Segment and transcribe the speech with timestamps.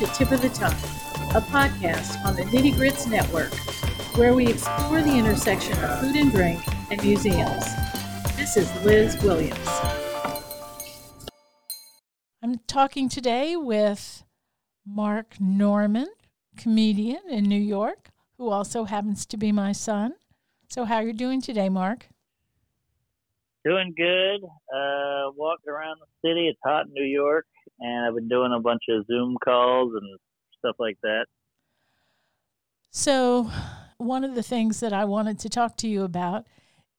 [0.00, 0.72] Welcome to Tip of the Tongue,
[1.36, 3.52] a podcast on the Nitty Grits Network,
[4.16, 7.64] where we explore the intersection of food and drink and museums.
[8.34, 9.58] This is Liz Williams.
[12.42, 14.24] I'm talking today with
[14.86, 16.08] Mark Norman,
[16.56, 20.14] comedian in New York, who also happens to be my son.
[20.70, 22.08] So, how are you doing today, Mark?
[23.66, 24.44] Doing good.
[24.44, 26.48] Uh, walking around the city.
[26.48, 27.44] It's hot in New York,
[27.80, 30.18] and I've been doing a bunch of Zoom calls and
[30.58, 31.26] stuff like that.
[32.90, 33.50] So,
[33.98, 36.46] one of the things that I wanted to talk to you about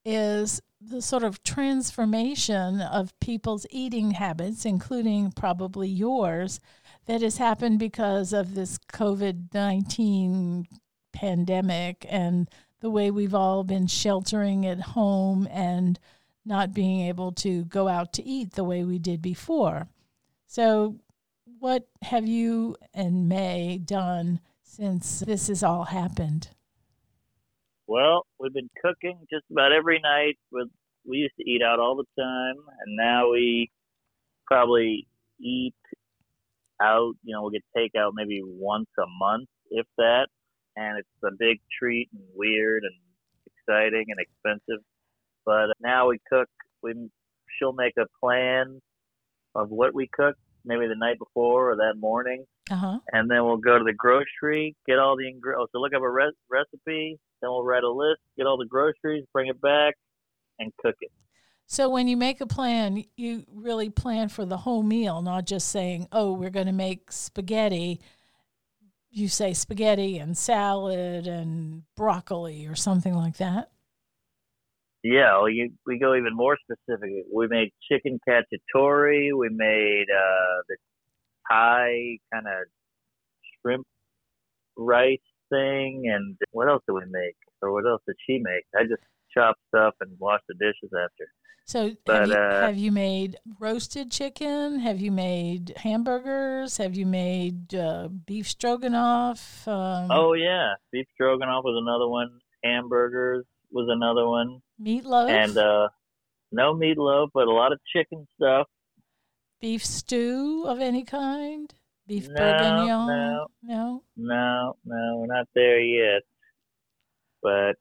[0.04, 6.60] is the sort of transformation of people's eating habits, including probably yours,
[7.06, 10.66] that has happened because of this COVID 19
[11.12, 12.48] pandemic and
[12.80, 15.98] the way we've all been sheltering at home and
[16.44, 19.88] not being able to go out to eat the way we did before.
[20.52, 20.96] So,
[21.60, 26.50] what have you and May done since this has all happened?
[27.86, 30.36] Well, we've been cooking just about every night.
[30.50, 30.68] With
[31.06, 33.70] we used to eat out all the time, and now we
[34.46, 35.06] probably
[35.40, 35.72] eat
[36.82, 37.14] out.
[37.24, 40.26] You know, we'll get takeout maybe once a month, if that.
[40.76, 42.94] And it's a big treat and weird and
[43.46, 44.84] exciting and expensive.
[45.46, 46.50] But now we cook.
[46.82, 47.08] We
[47.58, 48.82] she'll make a plan
[49.54, 52.98] of what we cook, maybe the night before or that morning, uh-huh.
[53.12, 55.70] and then we'll go to the grocery, get all the ingredients.
[55.74, 58.66] Oh, so look up a re- recipe, then we'll write a list, get all the
[58.66, 59.94] groceries, bring it back,
[60.58, 61.10] and cook it.
[61.66, 65.68] So when you make a plan, you really plan for the whole meal, not just
[65.68, 68.00] saying, "Oh, we're going to make spaghetti."
[69.10, 73.70] You say spaghetti and salad and broccoli or something like that.
[75.02, 77.10] Yeah, well, you, we go even more specific.
[77.34, 79.36] We made chicken cacciatore.
[79.36, 80.76] We made uh, the
[81.50, 82.68] Thai kind of
[83.60, 83.86] shrimp
[84.76, 85.18] rice
[85.50, 87.36] thing, and what else did we make?
[87.60, 88.64] Or what else did she make?
[88.76, 89.02] I just
[89.34, 91.26] chopped stuff and washed the dishes after.
[91.64, 94.80] So, But, have, you, uh, have you made roasted chicken?
[94.80, 96.76] Have you made hamburgers?
[96.76, 99.66] Have you made uh, beef stroganoff?
[99.66, 102.40] Um, Oh yeah, beef stroganoff was another one.
[102.64, 105.88] Hamburgers was another one, meatloaf, and uh,
[106.52, 108.66] no meatloaf, but a lot of chicken stuff.
[109.60, 111.72] beef stew of any kind,
[112.06, 113.06] beef No, bourguignon.
[113.06, 113.46] no.
[113.62, 114.02] no.
[114.16, 116.22] No, no, we're not there yet.
[117.42, 117.72] But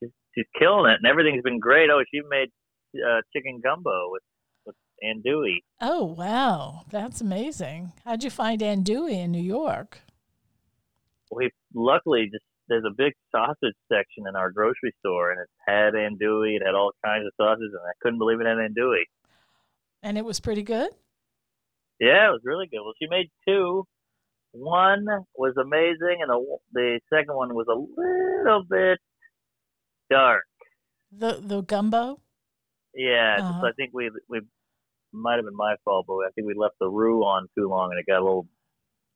[0.00, 1.88] she's, she's killing it, and everything's been great.
[1.90, 2.48] Oh, she made
[2.96, 4.22] uh, chicken gumbo with
[4.66, 4.74] with
[5.04, 5.58] andouille.
[5.80, 7.92] Oh wow, that's amazing.
[8.04, 10.00] How'd you find andouille in New York?
[11.30, 15.94] We luckily just there's a big sausage section in our grocery store, and it had
[15.94, 16.56] andouille.
[16.56, 19.04] It had all kinds of sausages, and I couldn't believe it had andouille.
[20.02, 20.90] And it was pretty good.
[22.00, 22.80] Yeah, it was really good.
[22.82, 23.84] Well, she made two.
[24.52, 28.98] One was amazing, and the the second one was a little bit
[30.10, 30.44] dark.
[31.12, 32.20] The the gumbo.
[32.94, 33.66] Yeah, Uh-huh.
[33.66, 34.40] I think we we
[35.12, 37.90] might have been my fault, but I think we left the roux on too long,
[37.90, 38.46] and it got a little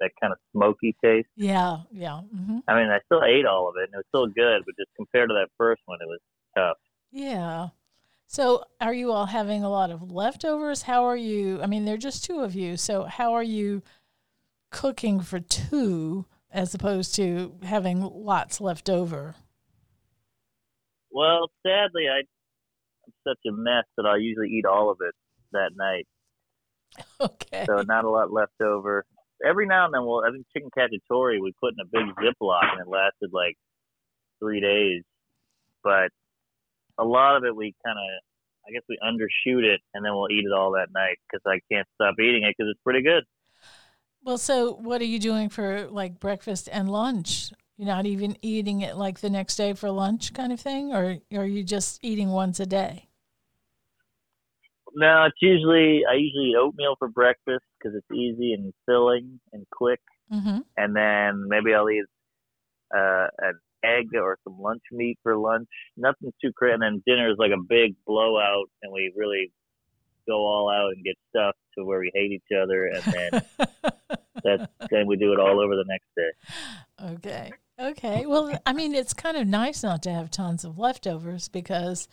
[0.03, 1.29] that kind of smoky taste.
[1.37, 2.21] Yeah, yeah.
[2.21, 4.75] hmm I mean, I still ate all of it, and it was still good, but
[4.77, 6.21] just compared to that first one, it was
[6.57, 6.77] tough.
[7.11, 7.69] Yeah.
[8.27, 10.83] So, are you all having a lot of leftovers?
[10.83, 11.61] How are you?
[11.63, 12.77] I mean, there are just two of you.
[12.77, 13.83] So, how are you
[14.71, 19.35] cooking for two as opposed to having lots left over?
[21.11, 22.21] Well, sadly, I
[23.07, 25.15] I'm such a mess that I usually eat all of it
[25.53, 26.07] that night,
[27.21, 27.65] Okay.
[27.67, 29.05] so not a lot left over.
[29.45, 32.73] Every now and then, we'll I think chicken cacciatore we put in a big Ziploc,
[32.73, 33.57] and it lasted like
[34.39, 35.03] three days.
[35.83, 36.11] But
[36.99, 38.23] a lot of it, we kind of,
[38.67, 41.61] I guess, we undershoot it, and then we'll eat it all that night because I
[41.73, 43.25] can't stop eating it because it's pretty good.
[44.25, 47.51] Well, so what are you doing for like breakfast and lunch?
[47.77, 50.93] You're not even eating it like the next day for lunch kind of thing?
[50.93, 53.09] Or are you just eating once a day?
[54.95, 59.67] No, it's usually I usually eat oatmeal for breakfast because it's easy and filling and
[59.71, 60.01] quick,
[60.33, 60.59] Mm-hmm.
[60.79, 62.05] and then maybe I'll eat
[62.97, 65.69] uh, an egg or some lunch meat for lunch.
[65.97, 66.73] Nothing too crazy.
[66.75, 69.53] And then dinner is like a big blowout, and we really
[70.27, 73.43] go all out and get stuff to where we hate each other, and then
[74.45, 77.13] that then we do it all over the next day.
[77.15, 77.53] Okay.
[77.79, 78.25] Okay.
[78.27, 82.09] Well, I mean, it's kind of nice not to have tons of leftovers because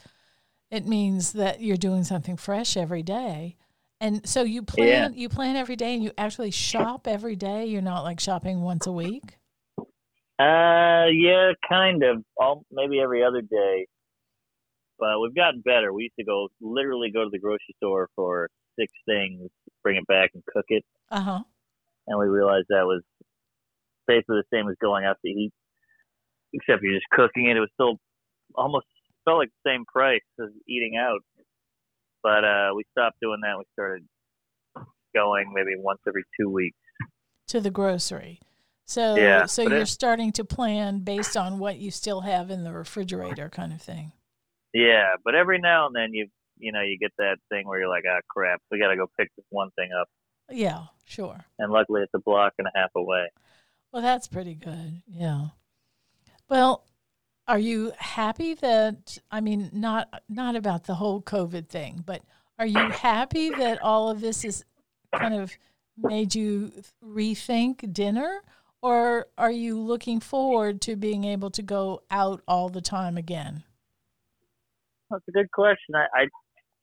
[0.72, 3.56] it means that you're doing something fresh every day.
[4.02, 7.66] And so you plan you plan every day and you actually shop every day.
[7.66, 9.38] You're not like shopping once a week.
[10.40, 12.24] Uh, yeah, kind of.
[12.38, 13.88] All maybe every other day,
[14.98, 15.92] but we've gotten better.
[15.92, 18.50] We used to go literally go to the grocery store for
[18.80, 19.50] six things,
[19.84, 20.86] bring it back and cook it.
[21.12, 21.40] Uh huh.
[22.08, 23.02] and we realized that was
[24.08, 25.52] basically the same as going out to eat,
[26.54, 27.58] except you're just cooking it.
[27.58, 27.98] It was still
[28.56, 28.86] almost
[29.26, 31.20] felt like the same price as eating out.
[32.24, 33.58] But uh, we stopped doing that.
[33.58, 34.06] We started
[35.16, 36.78] going maybe once every two weeks.
[37.48, 38.40] to the grocery.
[38.86, 42.64] So Yeah, so you're it- starting to plan based on what you still have in
[42.64, 44.12] the refrigerator kind of thing.
[44.74, 46.28] Yeah, but every now and then you
[46.58, 49.08] you know you get that thing where you're like, ah, crap, we got to go
[49.18, 50.08] pick this one thing up,
[50.50, 51.46] Yeah, sure.
[51.58, 53.30] and luckily it's a block and a half away.
[53.92, 55.02] Well, that's pretty good.
[55.08, 55.48] Yeah.
[56.50, 56.84] Well,
[57.50, 62.22] are you happy that I mean not not about the whole COVID thing, but
[62.60, 64.64] are you happy that all of this is
[65.14, 65.58] kind of
[65.98, 66.72] made you
[67.04, 68.44] rethink dinner
[68.82, 73.64] or are you looking forward to being able to go out all the time again?
[75.10, 75.96] That's a good question.
[75.96, 76.26] I, I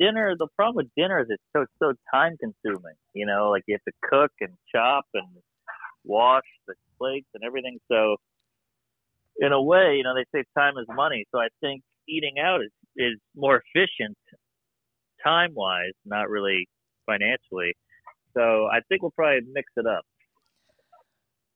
[0.01, 0.35] dinner.
[0.37, 2.97] The problem with dinner is it's so so time consuming.
[3.15, 5.29] You know, like you have to cook and chop and
[6.05, 7.79] wash the plates and everything.
[7.89, 8.17] So,
[9.39, 11.25] in a way, you know, they say time is money.
[11.33, 14.17] So I think eating out is is more efficient
[15.23, 16.69] time wise, not really
[17.05, 17.75] financially.
[18.35, 20.05] So I think we'll probably mix it up.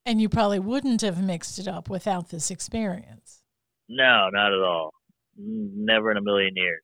[0.05, 3.41] And you probably wouldn't have mixed it up without this experience.
[3.87, 4.93] No, not at all.
[5.37, 6.81] Never in a million years.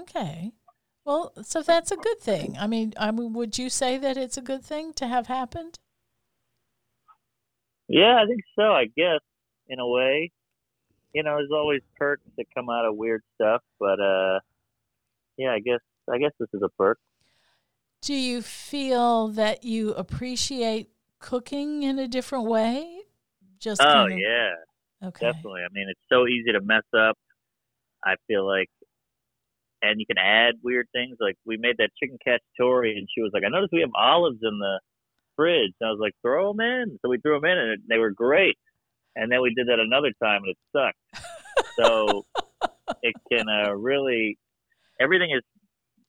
[0.00, 0.52] Okay.
[1.04, 2.56] Well, so that's a good thing.
[2.58, 5.78] I mean, I mean, would you say that it's a good thing to have happened?
[7.88, 8.72] Yeah, I think so.
[8.72, 9.20] I guess
[9.68, 10.30] in a way,
[11.14, 14.40] you know, there's always perks that come out of weird stuff, but uh,
[15.36, 15.80] yeah, I guess
[16.10, 16.98] I guess this is a perk.
[18.00, 23.00] Do you feel that you appreciate cooking in a different way?
[23.58, 24.54] Just Oh kind of, yeah,
[25.04, 25.32] okay.
[25.32, 25.62] definitely.
[25.62, 27.16] I mean, it's so easy to mess up.
[28.04, 28.70] I feel like,
[29.82, 31.16] and you can add weird things.
[31.20, 34.38] Like we made that chicken cacciatore, and she was like, "I noticed we have olives
[34.42, 34.80] in the
[35.36, 37.98] fridge." And I was like, "Throw them in." So we threw them in, and they
[37.98, 38.58] were great.
[39.16, 41.26] And then we did that another time, and it sucked.
[41.76, 42.24] so
[43.02, 44.38] it can uh, really
[45.00, 45.42] everything is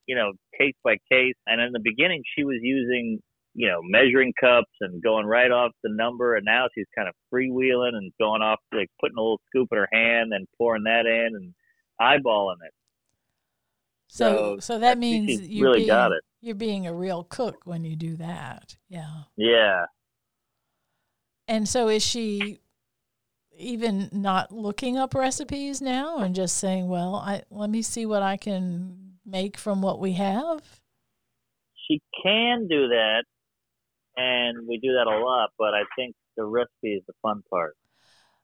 [0.07, 3.19] you know case by case and in the beginning she was using
[3.54, 7.13] you know measuring cups and going right off the number and now she's kind of
[7.34, 11.06] freewheeling and going off like putting a little scoop in her hand and pouring that
[11.06, 11.54] in and
[12.02, 12.74] eyeballing it
[14.07, 16.24] So, So, so that means you're really being, got it.
[16.42, 18.78] you're being a real cook when you do that.
[18.88, 19.24] Yeah.
[19.38, 19.86] yeah
[21.48, 22.60] And so is she
[23.60, 28.24] even not looking up recipes now and just saying, "Well, I let me see what
[28.24, 30.82] I can make from what we have"?
[31.88, 33.24] she can do that
[34.16, 37.76] and we do that a lot but i think the recipe is the fun part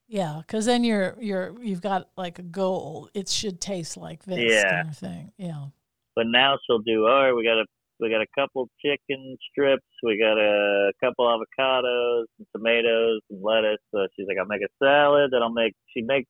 [0.07, 3.09] Yeah, because then you're you're you've got like a goal.
[3.13, 4.69] It should taste like this Yeah.
[4.71, 5.31] kind of thing.
[5.37, 5.65] Yeah.
[6.15, 7.65] but now she'll do all right we got a
[7.99, 13.77] we got a couple chicken strips we got a couple avocados and tomatoes and lettuce
[13.93, 16.27] so she's like i'll make a salad then i'll make she makes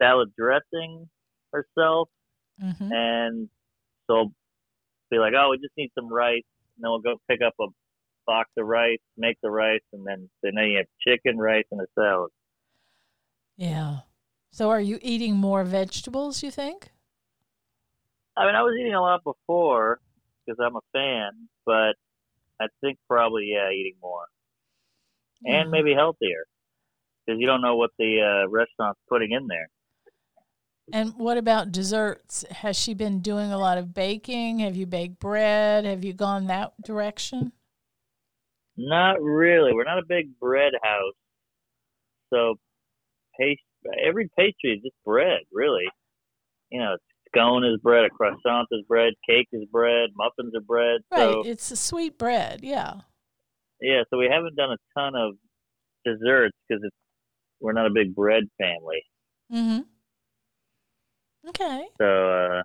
[0.00, 1.08] salad dressing
[1.52, 2.08] herself
[2.62, 2.92] Mm-hmm.
[2.92, 3.48] and
[4.06, 4.32] she'll
[5.10, 6.42] be like oh we just need some rice
[6.76, 7.64] and then we'll go pick up a
[8.26, 11.86] box of rice make the rice and then then you have chicken rice and a
[11.98, 12.30] salad
[13.56, 14.00] Yeah.
[14.52, 16.42] So are you eating more vegetables?
[16.42, 16.90] You think?
[18.36, 20.00] i mean i was eating a lot before
[20.50, 21.94] because i'm a fan but
[22.60, 24.24] i think probably yeah eating more
[25.44, 25.72] and Mhm.
[25.72, 26.44] maybe healthier
[27.24, 29.68] because you don't know what the uh, restaurant's putting in there.
[30.92, 32.44] And what about desserts?
[32.50, 34.58] Has she been doing a lot of baking?
[34.58, 35.84] Have you baked bread?
[35.84, 37.52] Have you gone that direction?
[38.76, 39.72] Not really.
[39.72, 41.14] We're not a big bread house,
[42.30, 42.56] so
[43.38, 43.60] paste
[44.04, 45.88] every pastry is just bread, really.
[46.70, 46.96] You know,
[47.34, 51.00] scone is bread, a croissant is bread, cake is bread, muffins are bread.
[51.10, 51.18] Right.
[51.18, 52.60] So it's a sweet bread.
[52.62, 52.94] Yeah.
[53.80, 55.34] yeah, so we haven't done a ton of
[56.04, 56.96] desserts because it's
[57.60, 59.02] we're not a big bread family.
[59.52, 59.80] Mm-hmm.
[61.48, 61.86] Okay.
[61.98, 62.62] So uh,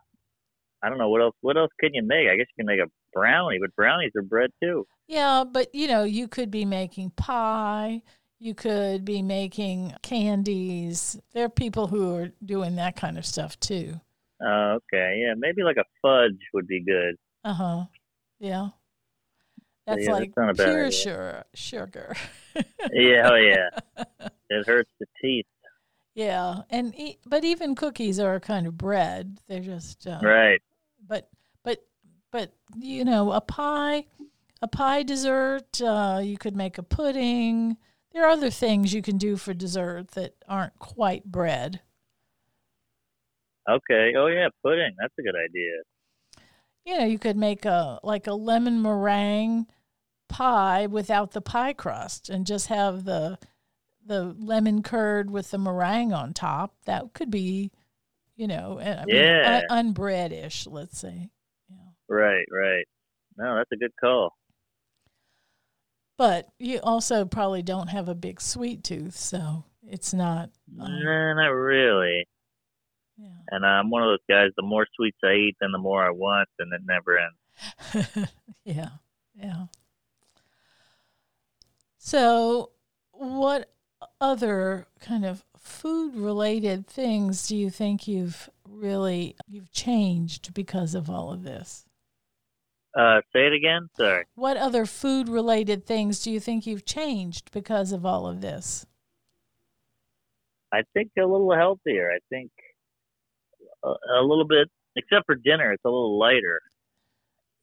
[0.84, 1.36] I don't know what else.
[1.42, 2.28] What else can you make?
[2.30, 4.86] I guess you can make a brownie, but brownies are bread too.
[5.08, 8.02] Yeah, but you know, you could be making pie.
[8.40, 11.18] You could be making candies.
[11.34, 14.00] There are people who are doing that kind of stuff too.
[14.42, 15.24] Oh, okay.
[15.26, 17.16] Yeah, maybe like a fudge would be good.
[17.44, 17.86] Uh huh.
[18.40, 18.70] Yeah.
[19.88, 21.44] That's yeah, like bad pure sugar.
[21.54, 22.16] Sugar.
[22.92, 23.70] Yeah, oh yeah.
[24.50, 25.46] It hurts the teeth.
[26.14, 29.40] yeah, and e- but even cookies are a kind of bread.
[29.48, 30.62] They're just uh, Right.
[31.06, 31.30] But
[31.64, 31.84] but
[32.32, 34.06] but you know, a pie,
[34.62, 35.82] a pie dessert.
[35.82, 37.78] Uh, you could make a pudding.
[38.14, 41.82] There are other things you can do for dessert that aren't quite bread.
[43.70, 44.14] Okay.
[44.18, 44.94] Oh yeah, pudding.
[45.00, 45.72] That's a good idea.
[46.86, 49.66] you know, you could make a like a lemon meringue
[50.30, 53.38] pie without the pie crust and just have the
[54.06, 56.76] the lemon curd with the meringue on top.
[56.86, 57.72] That could be,
[58.36, 59.64] you know, I mean, Yeah.
[59.70, 61.32] un- unbreadish, let's say.
[61.70, 61.78] Yeah.
[62.08, 62.86] Right, right.
[63.38, 64.32] No, that's a good call.
[66.18, 70.50] But you also probably don't have a big sweet tooth, so it's not.
[70.80, 72.26] um, Nah, not really.
[73.18, 73.28] Yeah.
[73.50, 74.52] And I'm one of those guys.
[74.58, 78.32] The more sweets I eat, then the more I want, and it never ends.
[78.66, 78.90] yeah,
[79.36, 79.66] yeah.
[81.98, 82.72] So,
[83.12, 83.72] what
[84.20, 91.32] other kind of food-related things do you think you've really you've changed because of all
[91.32, 91.86] of this?
[92.98, 93.90] Uh, say it again.
[93.98, 94.26] Sorry.
[94.36, 98.86] What other food-related things do you think you've changed because of all of this?
[100.72, 102.12] I think a little healthier.
[102.12, 102.52] I think
[103.86, 106.62] a, a little bit, except for dinner, it's a little lighter.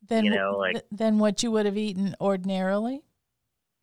[0.08, 3.02] Than You know, like- than what you would have eaten ordinarily.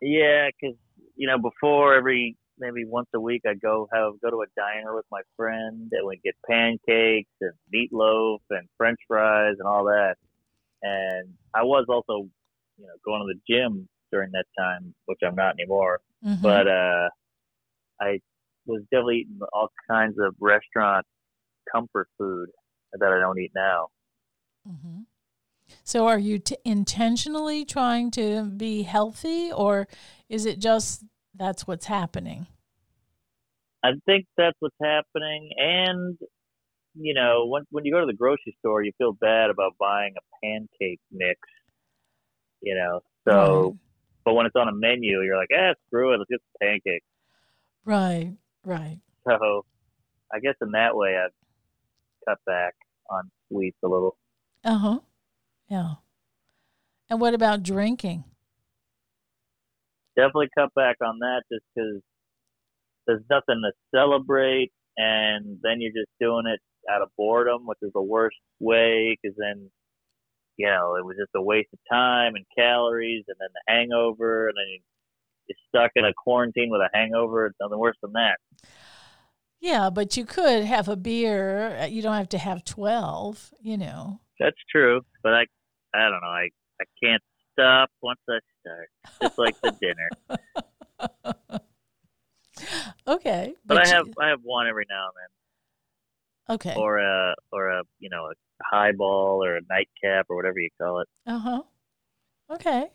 [0.00, 0.76] Yeah, because
[1.16, 4.94] you know, before every maybe once a week, I'd go have go to a diner
[4.94, 10.16] with my friend, and we'd get pancakes and meatloaf and French fries and all that.
[10.82, 12.28] And I was also,
[12.78, 16.00] you know, going to the gym during that time, which I'm not anymore.
[16.24, 16.42] Mhm.
[16.42, 17.08] But uh,
[18.00, 18.20] I
[18.66, 21.06] was definitely eating all kinds of restaurant
[21.72, 22.48] comfort food
[22.92, 23.88] that I don't eat now.
[24.68, 25.00] Mm-hmm.
[25.84, 29.86] So, are you t- intentionally trying to be healthy, or
[30.28, 32.46] is it just that's what's happening?
[33.82, 35.50] I think that's what's happening.
[35.56, 36.18] And,
[36.94, 40.14] you know, when, when you go to the grocery store, you feel bad about buying
[40.16, 41.38] a pancake mix,
[42.60, 43.00] you know.
[43.26, 43.78] So,
[44.24, 47.06] but when it's on a menu, you're like, eh, screw it, let's get some pancakes.
[47.84, 48.34] right,
[48.64, 48.98] right.
[49.26, 49.64] So,
[50.32, 51.32] I guess in that way, I've
[52.30, 52.74] cut back
[53.10, 54.16] on sweets a little.
[54.64, 54.98] Uh huh.
[55.68, 55.94] Yeah.
[57.08, 58.24] And what about drinking?
[60.16, 62.00] Definitely cut back on that just because
[63.06, 64.72] there's nothing to celebrate.
[64.96, 66.60] And then you're just doing it
[66.92, 69.70] out of boredom, which is the worst way because then
[70.56, 74.48] you know, it was just a waste of time and calories and then the hangover
[74.48, 74.80] and then you-
[75.46, 77.46] you're stuck in a quarantine with a hangover.
[77.46, 78.38] It's nothing worse than that.
[79.60, 81.76] Yeah, but you could have a beer.
[81.82, 83.52] uh, You don't have to have twelve.
[83.60, 84.20] You know.
[84.38, 85.02] That's true.
[85.22, 85.46] But I
[85.94, 86.48] I don't know, I,
[86.80, 88.88] I can't stop once I start.
[89.22, 90.08] Just like the dinner.
[93.06, 95.14] okay, But I you- have I have one every now and
[96.48, 96.54] then.
[96.54, 96.74] okay.
[96.80, 101.00] Or a or a you know, a highball or a nightcap or whatever you call
[101.00, 101.08] it.
[101.26, 101.62] Uh huh.
[102.50, 102.88] Okay.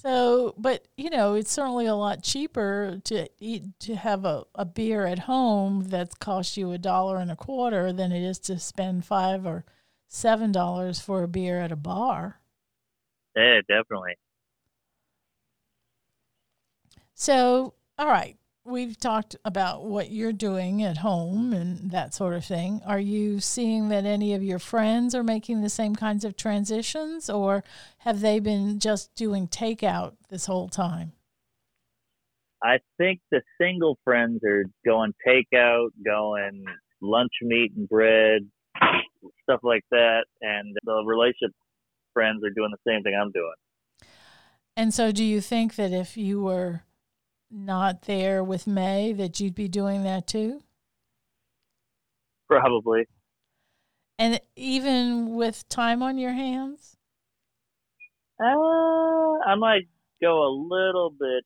[0.00, 4.64] So, but you know, it's certainly a lot cheaper to eat to have a, a
[4.64, 8.60] beer at home that's cost you a dollar and a quarter than it is to
[8.60, 9.64] spend five or
[10.06, 12.38] seven dollars for a beer at a bar.
[13.34, 14.14] Yeah, definitely.
[17.14, 18.36] So, all right,
[18.68, 22.82] we've talked about what you're doing at home and that sort of thing.
[22.86, 27.30] Are you seeing that any of your friends are making the same kinds of transitions,
[27.30, 27.64] or
[27.98, 31.12] have they been just doing takeout this whole time?
[32.62, 36.64] I think the single friends are going takeout, going
[37.00, 38.42] lunch meat and bread,
[39.44, 41.54] stuff like that, and the relationship
[42.12, 43.54] friends are doing the same thing I'm doing.
[44.76, 46.82] And so, do you think that if you were
[47.50, 50.62] not there with May, that you'd be doing that too?
[52.48, 53.06] Probably.
[54.18, 56.96] And even with time on your hands?
[58.40, 59.88] Uh, I might
[60.20, 61.44] go a little bit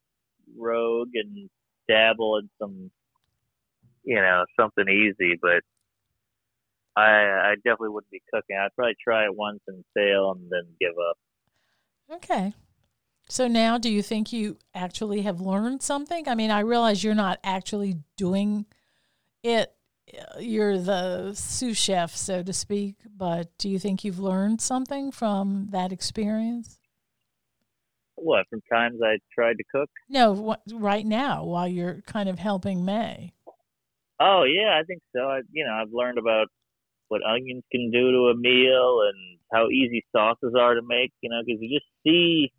[0.57, 1.51] rogue and
[1.89, 2.91] dabble in some,
[4.05, 5.63] you know, something easy, but
[6.97, 8.57] I I definitely wouldn't be cooking.
[8.57, 11.17] I'd probably try it once and fail and then give up.
[12.17, 12.55] Okay.
[13.33, 16.29] So now, do you think you actually have learned something?
[16.29, 18.67] I mean, I realize you're not actually doing
[19.43, 19.73] it.
[20.13, 22.97] Uh, you're the sous chef, so to speak.
[23.17, 26.79] But do you think you've learned something from that experience?
[28.17, 29.89] What from times I tried to cook?
[30.11, 33.33] No, what, right now, while you're kind of helping May.
[34.21, 35.21] Oh yeah, I think so.
[35.23, 36.49] I, you know, I've learned about
[37.09, 41.13] what onions can do to a meal and how easy sauces are to make.
[41.23, 42.53] You know, because you just see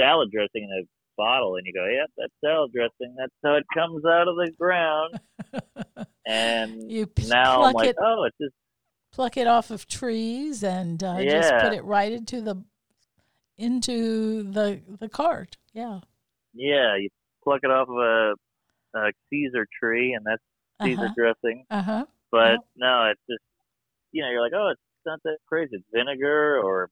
[0.00, 3.14] salad dressing in a bottle and you go, "Yep, that's salad dressing.
[3.18, 5.18] That's how it comes out of the ground."
[6.26, 8.54] And you p- now I'm like, it, "Oh, it's just
[9.12, 12.62] pluck it off of trees, and uh, just put it right into the
[13.58, 15.56] into the the cart.
[15.72, 16.00] Yeah.
[16.54, 17.08] yeah." You
[17.42, 18.34] pluck it off of a,
[18.98, 20.42] a Caesar tree, and that's
[20.82, 21.14] Caesar Uh-huh.
[21.16, 21.64] dressing.
[21.70, 22.04] Uh-huh.
[22.30, 22.60] But Yep.
[22.76, 23.42] no, it's just
[24.12, 25.76] you know, you're like, "Oh, it's not that crazy.
[25.76, 26.90] It's vinegar or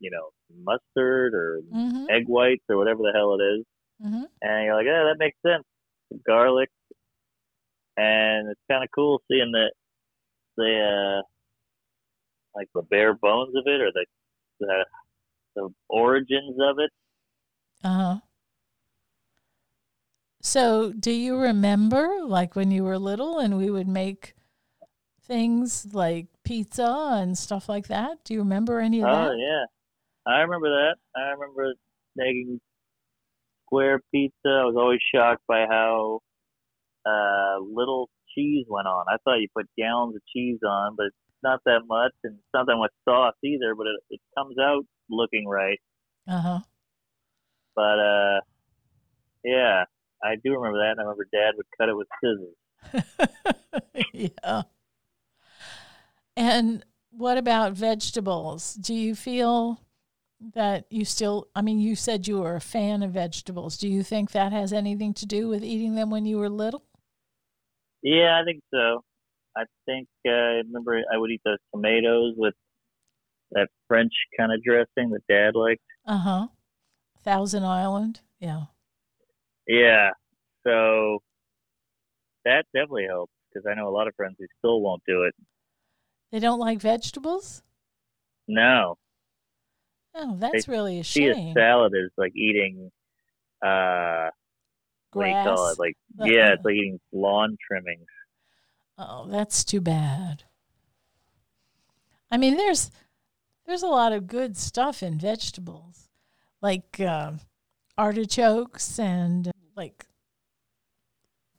[0.00, 0.30] you know,
[0.64, 2.04] mustard or Mm-hmm.
[2.10, 3.64] egg whites or whatever the hell it is.
[4.04, 4.24] Mm-hmm.
[4.42, 5.64] And you're like, yeah, that makes sense.
[6.26, 6.70] Garlic,
[7.96, 9.70] and it's kind of cool seeing the
[10.56, 11.22] the uh,
[12.54, 14.06] like the bare bones of it or the
[14.60, 14.84] the
[15.56, 16.90] the origins of it.
[17.84, 18.20] Uh huh.
[20.40, 24.34] So, do you remember, like when you were little, and we would make
[25.22, 28.24] things like pizza and stuff like that?
[28.24, 29.36] Do you remember any of Oh that?
[29.38, 29.64] yeah,
[30.28, 30.96] I remember that.
[31.16, 31.74] I remember
[32.16, 32.60] making
[33.66, 34.34] square pizza.
[34.44, 36.20] I was always shocked by how
[37.06, 39.06] uh, little cheese went on.
[39.08, 42.52] I thought you put gallons of cheese on, but it's not that much, and it's
[42.52, 43.74] not that much sauce either.
[43.74, 45.78] But it, it comes out looking right.
[46.26, 46.58] Uh huh.
[47.74, 48.40] But uh,
[49.44, 49.84] yeah,
[50.22, 50.92] I do remember that.
[50.92, 52.56] And I remember Dad would cut it with scissors.
[54.12, 54.62] yeah.
[56.36, 58.74] And what about vegetables?
[58.74, 59.80] Do you feel
[60.54, 63.76] that you still, I mean, you said you were a fan of vegetables.
[63.76, 66.84] Do you think that has anything to do with eating them when you were little?
[68.02, 69.02] Yeah, I think so.
[69.56, 72.54] I think uh, I remember I would eat those tomatoes with
[73.52, 75.82] that French kind of dressing that Dad liked.
[76.06, 76.46] Uh huh.
[77.24, 78.20] Thousand Island.
[78.38, 78.64] Yeah.
[79.66, 80.10] Yeah,
[80.66, 81.18] so
[82.44, 85.34] that definitely helps because I know a lot of friends who still won't do it.
[86.30, 87.62] They don't like vegetables?
[88.46, 88.96] No,
[90.14, 92.90] Oh, that's really a see a salad is like eating
[93.64, 94.30] uh
[95.12, 95.72] what do you call Grass.
[95.72, 95.78] it?
[95.78, 98.06] Like Uh, yeah, it's like eating lawn trimmings.
[98.98, 100.44] Oh, that's too bad.
[102.30, 102.90] I mean, there's
[103.66, 106.08] there's a lot of good stuff in vegetables,
[106.60, 107.32] like uh,
[107.96, 110.06] artichokes and like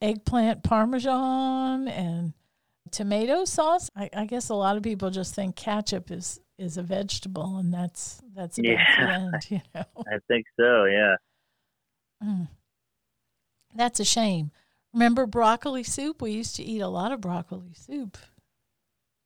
[0.01, 2.33] eggplant parmesan and
[2.91, 3.89] tomato sauce.
[3.95, 7.73] I, I guess a lot of people just think ketchup is is a vegetable, and
[7.73, 9.17] that's that's about Yeah.
[9.33, 9.33] end.
[9.49, 10.85] You know, I think so.
[10.85, 11.15] Yeah.
[12.23, 12.47] Mm.
[13.73, 14.51] that's a shame.
[14.93, 16.21] Remember broccoli soup?
[16.21, 18.17] We used to eat a lot of broccoli soup.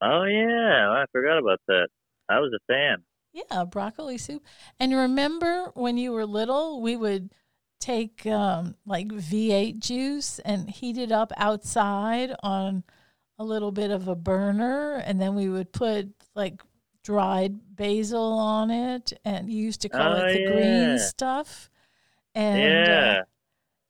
[0.02, 1.88] Oh yeah, I forgot about that.
[2.30, 3.04] I was a fan.
[3.34, 4.44] Yeah, broccoli soup.
[4.80, 7.32] And remember when you were little, we would
[7.80, 12.84] take um, like V8 juice and heat it up outside on
[13.40, 16.62] a little bit of a burner, and then we would put like
[17.04, 20.52] dried basil on it, and you used to call Oh, it the yeah.
[20.52, 21.70] green stuff.
[22.36, 23.20] And yeah.
[23.20, 23.24] uh,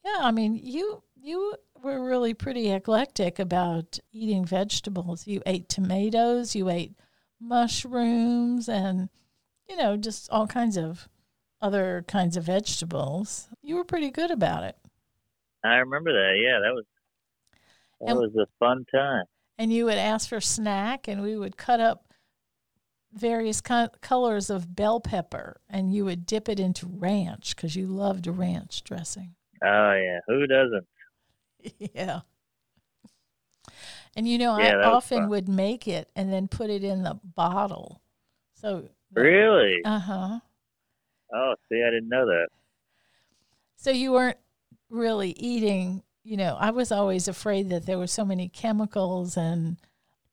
[0.05, 5.27] yeah, I mean, you you were really pretty eclectic about eating vegetables.
[5.27, 6.93] You ate tomatoes, you ate
[7.39, 9.09] mushrooms, and
[9.69, 11.07] you know, just all kinds of
[11.61, 13.47] other kinds of vegetables.
[13.61, 14.75] You were pretty good about it.
[15.63, 16.33] I remember that.
[16.37, 16.85] Yeah, that was
[18.01, 19.25] that And- was a fun time.
[19.57, 22.12] And you would ask for snack, and we would cut up
[23.13, 27.87] various co- colors of bell pepper, and you would dip it into ranch because you
[27.87, 29.35] loved ranch dressing.
[29.63, 30.87] Oh yeah, who doesn't?
[31.77, 32.21] yeah.
[34.15, 37.19] And you know, Yeah, I often would make it and then put it in the
[37.23, 38.01] bottle.
[38.53, 39.81] So Really?
[39.85, 40.39] Uh huh.
[41.33, 42.47] Oh, see, I didn't know that.
[43.75, 44.37] So you weren't
[44.89, 46.03] really eating.
[46.23, 49.77] You know, I was always afraid that there were so many chemicals and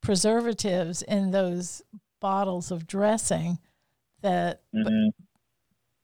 [0.01, 1.81] preservatives in those
[2.21, 3.59] bottles of dressing
[4.21, 4.61] that.
[4.71, 5.07] But, hmm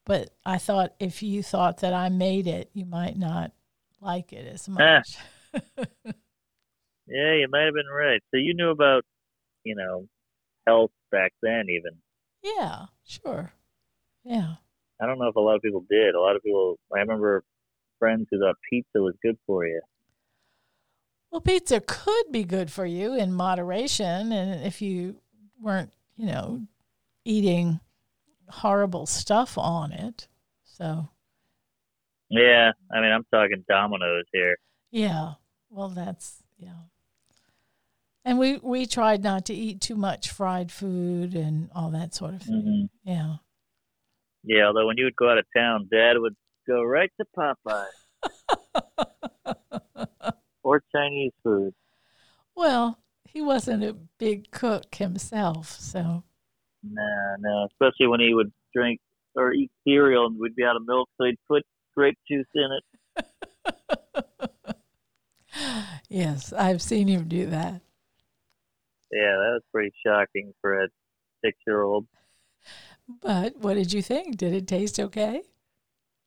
[0.05, 3.51] but I thought if you thought that I made it, you might not
[3.99, 5.01] like it as Ah.
[5.03, 5.17] much.
[7.09, 8.21] Yeah, you might have been right.
[8.31, 9.03] So you knew about,
[9.63, 10.07] you know,
[10.65, 11.65] health back then.
[11.69, 11.99] Even
[12.43, 12.85] yeah.
[13.05, 13.51] Sure.
[14.25, 14.55] Yeah.
[15.01, 16.15] I don't know if a lot of people did.
[16.15, 16.77] A lot of people.
[16.93, 17.43] I remember
[17.99, 19.81] friends who thought pizza was good for you.
[21.31, 25.21] Well, pizza could be good for you in moderation, and if you
[25.61, 26.63] weren't, you know,
[27.25, 27.79] eating
[28.49, 30.27] horrible stuff on it.
[30.65, 31.09] So,
[32.29, 34.57] Yeah, I mean, I'm talking Domino's here.
[34.91, 35.33] yeah.
[35.69, 36.73] Well, that's yeah.
[38.25, 42.33] And we we tried not to eat too much fried food and all that sort
[42.33, 42.89] of thing.
[43.03, 43.35] hmm Yeah.
[44.43, 46.35] Yeah, although when you would go out of town, Dad would
[46.67, 47.85] go right to Popeye
[50.63, 51.73] or Chinese food.
[52.55, 52.99] well,
[53.37, 56.23] he wasn't a big cook himself, so
[56.81, 58.99] No, no, especially when he would drink
[59.35, 61.63] or eat cereal and we'd be out of milk, so he'd put
[61.95, 64.43] grape juice in it.
[66.09, 67.83] yes, I've seen him do that.
[69.11, 70.87] Yeah, that was pretty shocking for a
[71.45, 72.07] six-year-old.
[73.21, 74.37] But what did you think?
[74.37, 75.43] Did it taste okay?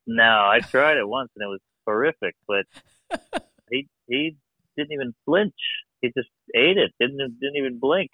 [0.06, 2.66] No, I tried it once and it was horrific, but
[3.70, 4.36] he he
[4.76, 5.52] didn't even flinch.
[6.00, 6.92] He just ate it.
[7.00, 8.10] Didn't didn't even blink.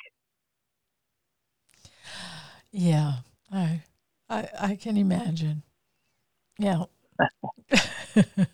[2.73, 3.13] Yeah,
[3.53, 3.83] I
[4.29, 5.63] I, I can imagine.
[6.59, 6.85] Yeah.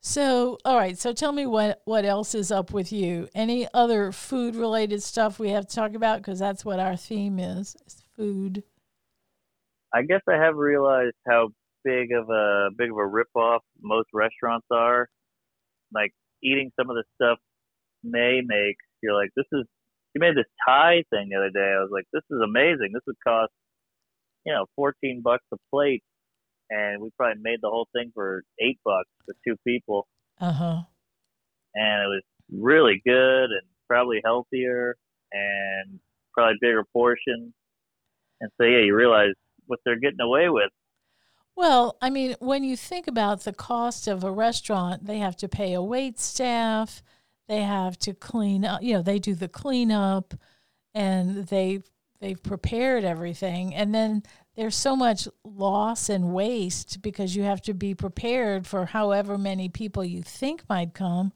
[0.00, 0.98] so, all right.
[0.98, 3.28] So, tell me what what else is up with you?
[3.34, 6.18] Any other food related stuff we have to talk about?
[6.18, 8.62] Because that's what our theme is: is food.
[9.92, 11.48] I guess I have realized how
[11.84, 15.08] big of a big of a ripoff most restaurants are.
[15.92, 17.38] Like eating some of the stuff
[18.02, 19.66] May makes, you're like, this is.
[20.12, 21.72] You made this Thai thing the other day.
[21.72, 22.90] I was like, this is amazing.
[22.92, 23.52] This would cost,
[24.44, 26.02] you know, fourteen bucks a plate,
[26.68, 30.08] and we probably made the whole thing for eight bucks for two people.
[30.40, 30.82] Uh huh.
[31.76, 34.96] And it was really good and probably healthier
[35.32, 36.00] and
[36.34, 37.54] probably bigger portion.
[38.40, 39.34] And so yeah, you realize
[39.66, 40.70] what they're getting away with.
[41.54, 45.48] Well, I mean, when you think about the cost of a restaurant, they have to
[45.48, 47.00] pay a wait staff,
[47.50, 50.34] they have to clean up, you know, they do the cleanup
[50.94, 51.82] and they
[52.20, 54.22] they've prepared everything and then
[54.54, 59.68] there's so much loss and waste because you have to be prepared for however many
[59.68, 61.32] people you think might come.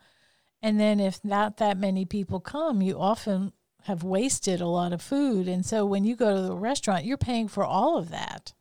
[0.62, 5.02] And then if not that many people come, you often have wasted a lot of
[5.02, 5.48] food.
[5.48, 8.52] And so when you go to the restaurant, you're paying for all of that.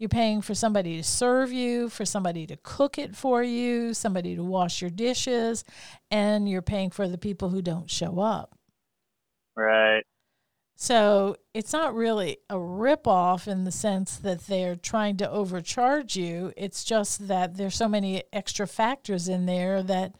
[0.00, 4.34] You're paying for somebody to serve you, for somebody to cook it for you, somebody
[4.34, 5.62] to wash your dishes,
[6.10, 8.58] and you're paying for the people who don't show up.
[9.54, 10.04] Right.
[10.74, 16.54] So it's not really a ripoff in the sense that they're trying to overcharge you.
[16.56, 20.14] It's just that there's so many extra factors in there that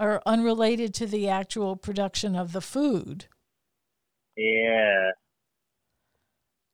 [0.00, 3.26] are unrelated to the actual production of the food.
[4.34, 5.10] Yeah.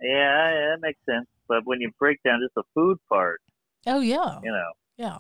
[0.01, 1.27] Yeah, yeah, that makes sense.
[1.49, 3.41] But when you break down just the food part,
[3.87, 4.39] Oh yeah.
[4.43, 5.19] you know, Yeah.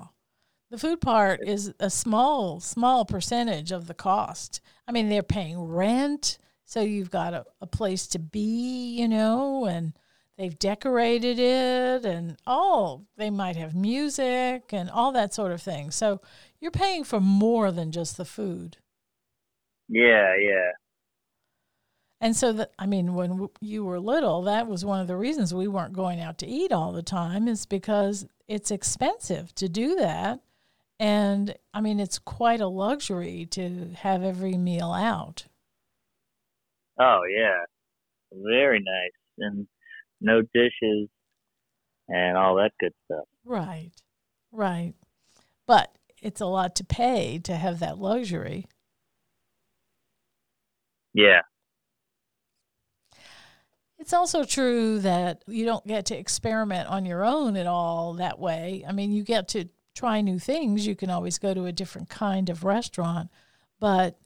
[0.70, 4.60] The food part is a small, small percentage of the cost.
[4.88, 9.66] I mean, they're paying rent, so you've got a, a place to be, you know,
[9.66, 9.92] and
[10.36, 13.06] they've decorated it and all.
[13.16, 15.92] They might have music and all that sort of thing.
[15.92, 16.20] So
[16.58, 18.78] you're paying for more than just the food.
[19.88, 20.70] yeah, yeah.
[22.24, 25.16] And so that I mean, when w- you were little, that was one of the
[25.16, 29.68] reasons we weren't going out to eat all the time, is because it's expensive to
[29.68, 30.40] do that.
[30.98, 35.44] And I mean, it's quite a luxury to have every meal out.
[36.98, 37.64] Oh yeah,
[38.32, 39.66] very nice, and
[40.22, 41.10] no dishes,
[42.08, 43.26] and all that good stuff.
[43.44, 43.92] Right,
[44.50, 44.94] right.
[45.66, 48.64] But it's a lot to pay to have that luxury.
[51.12, 51.42] Yeah,
[54.04, 58.38] It's also true that you don't get to experiment on your own at all that
[58.38, 58.84] way.
[58.86, 60.86] I mean, you get to try new things.
[60.86, 63.30] You can always go to a different kind of restaurant,
[63.80, 64.18] but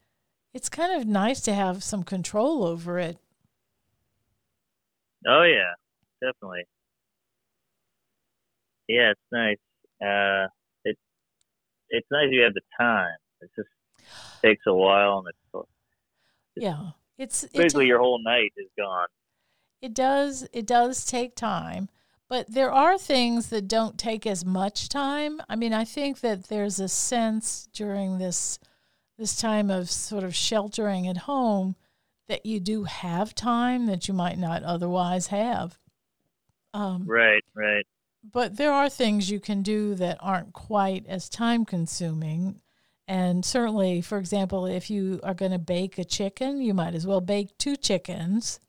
[0.53, 3.19] it's kind of nice to have some control over it.
[5.29, 5.75] oh yeah,
[6.21, 6.65] definitely.
[8.89, 9.59] Yeah, it's nice.
[10.03, 10.49] Uh,
[10.85, 10.99] it
[11.91, 13.17] it's nice you have the time.
[13.43, 13.69] It just
[14.43, 15.69] takes a while, and it's
[16.57, 16.91] Yeah.
[17.17, 19.07] It's it's basically your whole night is gone.
[19.81, 21.89] It does it does take time,
[22.29, 25.41] but there are things that don't take as much time.
[25.49, 28.59] I mean, I think that there's a sense during this
[29.17, 31.77] this time of sort of sheltering at home
[32.29, 35.79] that you do have time that you might not otherwise have.
[36.75, 37.87] Um, Right, right.
[38.23, 42.61] but there are things you can do that aren't quite as time consuming.
[43.09, 47.07] And certainly, for example, if you are going to bake a chicken, you might as
[47.07, 48.61] well bake two chickens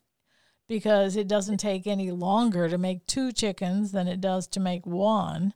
[0.69, 4.85] because it doesn't take any longer to make two chickens than it does to make
[4.85, 5.53] one.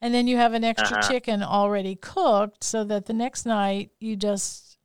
[0.00, 1.08] And then you have an extra Uh-huh.
[1.08, 4.78] chicken already cooked so that the next night you just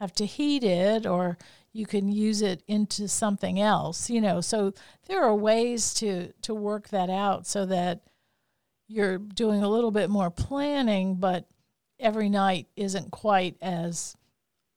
[0.00, 1.38] have to heat it or
[1.72, 4.40] you can use it into something else, you know.
[4.42, 4.74] So
[5.06, 8.02] there are ways to to work that out so that
[8.88, 11.46] you're doing a little bit more planning, but
[11.98, 14.16] every night isn't quite as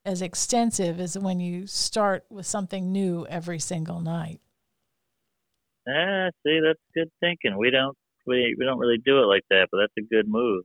[0.06, 4.40] as extensive as when you start with something new every single night.
[5.88, 7.58] Ah, see, that's good thinking.
[7.58, 10.64] We don't we we don't really do it like that, but that's a good move.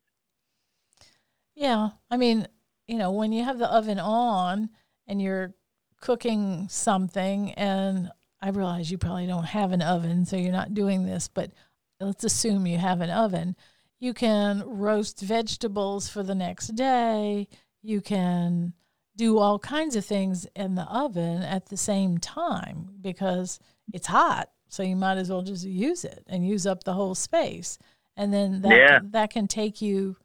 [1.54, 2.46] Yeah, I mean,
[2.86, 4.70] you know, when you have the oven on
[5.06, 5.54] and you're
[6.00, 11.04] cooking something, and I realize you probably don't have an oven, so you're not doing
[11.04, 11.50] this, but
[11.98, 13.56] let's assume you have an oven.
[13.98, 17.48] You can roast vegetables for the next day.
[17.82, 18.72] You can
[19.20, 23.60] do all kinds of things in the oven at the same time because
[23.92, 24.48] it's hot.
[24.68, 27.76] So you might as well just use it and use up the whole space.
[28.16, 28.98] And then that Yeah.
[29.02, 30.16] that can take you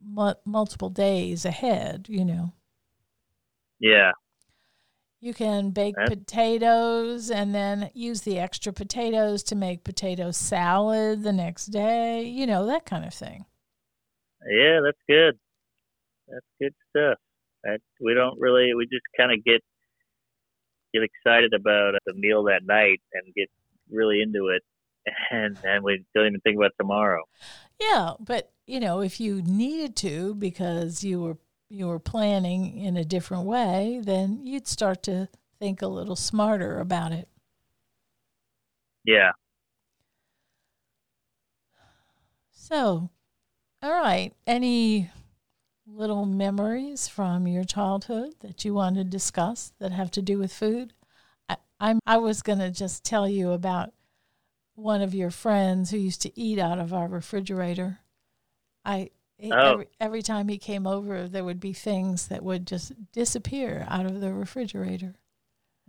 [0.00, 2.52] mu- multiple days ahead, you know.
[3.80, 4.12] Yeah.
[5.20, 11.32] You can bake potatoes and then use the extra potatoes to make potato salad the
[11.32, 13.44] next day, you know, that kind of thing.
[14.48, 15.36] Yeah, that's good.
[16.28, 17.18] That's good stuff.
[18.00, 19.62] We don't really, we just kind of get
[20.94, 23.48] get excited about the meal that night and get
[23.90, 24.62] really into it,
[25.30, 27.24] and then we don't even think about tomorrow.
[27.80, 31.36] Yeah, but you know, if you needed to because you were
[31.70, 35.28] you were planning in a different way, then you'd start to
[35.58, 37.28] think a little smarter about it.
[39.04, 39.32] Yeah.
[42.52, 43.10] So,
[43.82, 44.32] all right.
[44.46, 45.10] Any
[45.90, 50.52] little memories from your childhood that you want to discuss that have to do with
[50.52, 50.92] food?
[51.48, 53.92] I, I'm I was going to just tell you about
[54.74, 57.98] one of your friends who used to eat out of our refrigerator.
[58.84, 59.10] I
[59.42, 59.72] oh.
[59.72, 64.06] every, every time he came over, there would be things that would just disappear out
[64.06, 65.16] of the refrigerator.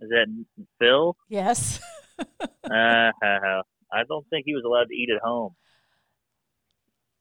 [0.00, 0.44] Is that
[0.78, 1.16] Phil?
[1.28, 1.80] Yes.
[2.18, 3.10] uh,
[3.92, 5.54] I don't think he was allowed to eat at home.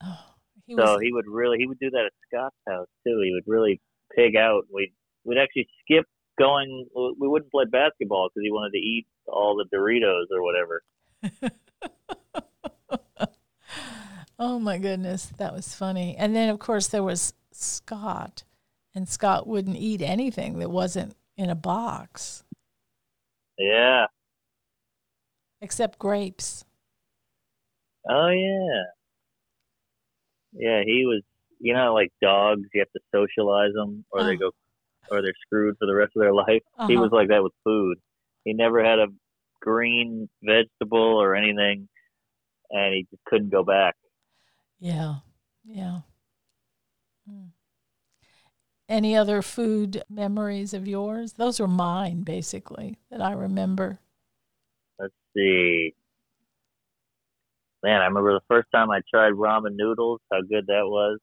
[0.03, 0.28] Oh,
[0.69, 3.19] he so was, he would really he would do that at Scott's house too.
[3.23, 3.81] He would really
[4.15, 4.65] pig out.
[4.71, 6.05] We'd we'd actually skip
[6.37, 6.85] going.
[6.95, 10.83] We wouldn't play basketball because he wanted to eat all the Doritos or whatever.
[14.37, 16.15] oh my goodness, that was funny.
[16.15, 18.43] And then of course there was Scott,
[18.93, 22.43] and Scott wouldn't eat anything that wasn't in a box.
[23.57, 24.05] Yeah.
[25.61, 26.63] Except grapes.
[28.07, 28.83] Oh yeah.
[30.53, 31.21] Yeah, he was.
[31.61, 34.37] You know, like dogs, you have to socialize them, or they oh.
[34.37, 34.51] go,
[35.11, 36.61] or they're screwed for the rest of their life.
[36.77, 36.87] Uh-huh.
[36.87, 37.97] He was like that with food.
[38.45, 39.07] He never had a
[39.61, 41.89] green vegetable or anything,
[42.71, 43.95] and he just couldn't go back.
[44.79, 45.15] Yeah,
[45.65, 45.99] yeah.
[47.29, 47.47] Hmm.
[48.87, 51.33] Any other food memories of yours?
[51.33, 53.99] Those are mine, basically, that I remember.
[54.97, 55.93] Let's see.
[57.83, 61.19] Man, I remember the first time I tried ramen noodles, how good that was.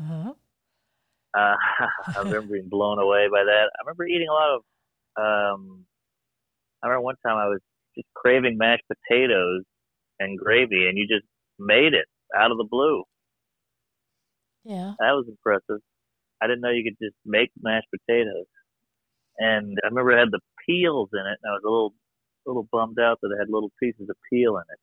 [0.00, 0.32] Uh-huh.
[1.36, 1.56] Uh,
[2.16, 3.70] I remember being blown away by that.
[3.74, 4.60] I remember eating a lot of.
[5.16, 5.84] Um,
[6.82, 7.60] I remember one time I was
[7.96, 9.64] just craving mashed potatoes
[10.20, 11.26] and gravy, and you just
[11.58, 12.06] made it
[12.36, 13.02] out of the blue.
[14.64, 15.82] Yeah, that was impressive.
[16.40, 18.46] I didn't know you could just make mashed potatoes.
[19.38, 21.94] And I remember it had the peels in it, and I was a little,
[22.46, 24.80] little bummed out that it had little pieces of peel in it.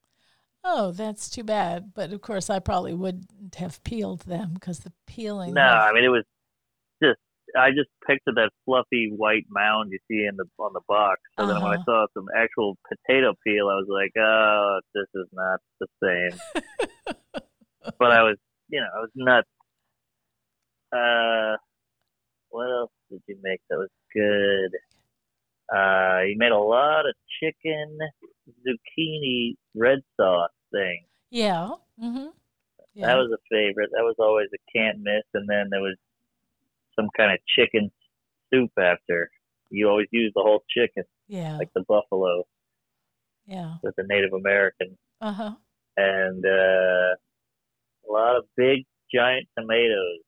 [0.67, 1.91] Oh, that's too bad.
[1.93, 5.53] But of course, I probably wouldn't have peeled them because the peeling.
[5.53, 6.23] No, I mean it was
[7.01, 7.19] just.
[7.57, 11.21] I just pictured that fluffy white mound you see in the on the box.
[11.37, 11.53] So uh-huh.
[11.53, 11.83] then when I uh-huh.
[11.85, 16.63] saw some actual potato peel, I was like, "Oh, this is not the same."
[17.99, 18.37] but I was,
[18.69, 19.47] you know, I was nuts
[20.95, 21.57] uh,
[22.49, 24.71] what else did you make that was good?
[25.73, 27.97] Uh, you made a lot of chicken
[28.49, 31.05] zucchini red sauce thing.
[31.29, 31.71] Yeah.
[32.01, 32.27] Mm-hmm.
[32.93, 33.07] yeah.
[33.07, 33.89] That was a favorite.
[33.91, 35.23] That was always a can't miss.
[35.33, 35.97] And then there was
[36.95, 37.91] some kind of chicken
[38.53, 39.29] soup after.
[39.69, 41.03] You always use the whole chicken.
[41.27, 41.57] Yeah.
[41.57, 42.45] Like the buffalo.
[43.47, 43.75] Yeah.
[43.83, 44.97] With the Native American.
[45.21, 45.55] Uh huh.
[45.97, 47.15] And uh,
[48.07, 50.19] a lot of big giant tomatoes.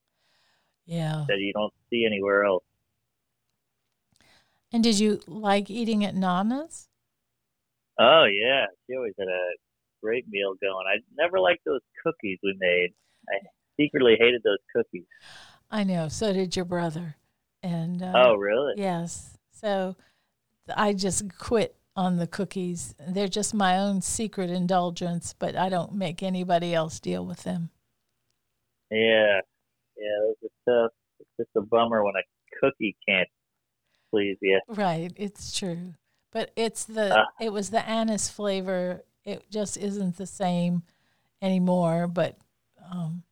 [0.86, 1.26] Yeah.
[1.28, 2.64] That you don't see anywhere else.
[4.72, 6.87] And did you like eating at Nana's?
[8.00, 9.44] Oh yeah, she always had a
[10.04, 10.86] great meal going.
[10.88, 12.90] I never liked those cookies we made.
[13.30, 13.40] I
[13.80, 15.08] secretly hated those cookies.
[15.70, 16.08] I know.
[16.08, 17.16] So did your brother.
[17.64, 18.74] And uh, oh, really?
[18.78, 19.38] Yes.
[19.52, 19.96] So
[20.76, 22.94] I just quit on the cookies.
[23.08, 27.72] They're just my own secret indulgence, but I don't make anybody else deal with them.
[28.92, 29.42] Yeah,
[29.98, 30.32] yeah,
[30.70, 30.92] are tough.
[31.20, 32.24] It's just a bummer when a
[32.62, 33.28] cookie can't
[34.12, 34.62] please you.
[34.70, 35.94] Right, it's true.
[36.38, 39.04] But it's the uh, it was the anise flavor.
[39.26, 40.84] It just isn't the same
[41.42, 42.06] anymore.
[42.08, 42.38] But
[42.92, 43.24] um,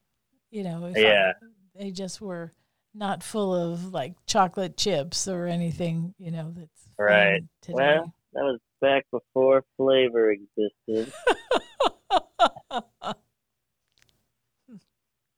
[0.50, 1.46] you know, yeah, I,
[1.78, 2.52] they just were
[2.96, 6.16] not full of like chocolate chips or anything.
[6.18, 7.44] You know, that's right.
[7.68, 11.14] Well, that was back before flavor existed.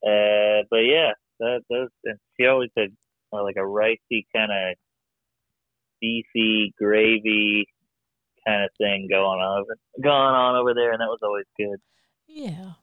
[0.05, 2.95] Uh, but yeah, that those and she always had
[3.33, 4.77] uh, like a ricey kind of
[5.99, 7.67] beefy gravy
[8.45, 11.79] kind of thing going on over going on over there, and that was always good.
[12.27, 12.73] Yeah.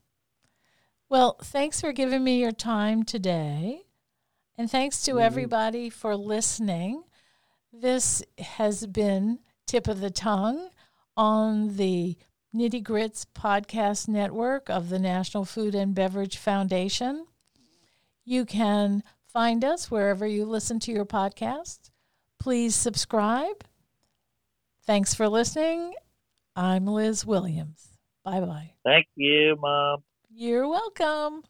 [1.08, 3.82] Well, thanks for giving me your time today.
[4.56, 5.20] And thanks to mm-hmm.
[5.20, 7.04] everybody for listening.
[7.72, 10.70] This has been Tip of the Tongue
[11.16, 12.16] on the
[12.54, 17.26] Nitty Grits Podcast Network of the National Food and Beverage Foundation.
[18.24, 21.90] You can find us wherever you listen to your podcasts.
[22.44, 23.64] Please subscribe.
[24.84, 25.94] Thanks for listening.
[26.54, 27.96] I'm Liz Williams.
[28.22, 28.72] Bye bye.
[28.84, 30.02] Thank you, Mom.
[30.28, 31.44] You're welcome.